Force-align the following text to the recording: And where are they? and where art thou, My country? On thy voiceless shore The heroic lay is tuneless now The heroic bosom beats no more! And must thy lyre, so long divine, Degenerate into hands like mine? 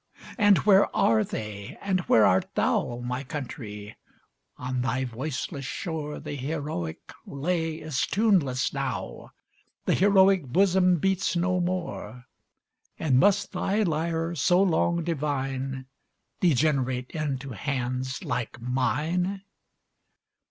And 0.39 0.57
where 0.65 0.95
are 0.95 1.23
they? 1.23 1.77
and 1.79 1.99
where 2.09 2.25
art 2.25 2.55
thou, 2.55 3.03
My 3.05 3.23
country? 3.23 3.95
On 4.57 4.81
thy 4.81 5.05
voiceless 5.05 5.63
shore 5.65 6.19
The 6.19 6.33
heroic 6.33 6.97
lay 7.27 7.75
is 7.75 8.07
tuneless 8.07 8.73
now 8.73 9.29
The 9.85 9.93
heroic 9.93 10.47
bosom 10.47 10.97
beats 10.97 11.35
no 11.35 11.59
more! 11.59 12.25
And 12.97 13.19
must 13.19 13.51
thy 13.51 13.83
lyre, 13.83 14.33
so 14.33 14.59
long 14.63 15.03
divine, 15.03 15.85
Degenerate 16.39 17.11
into 17.11 17.51
hands 17.51 18.23
like 18.25 18.59
mine? 18.59 19.43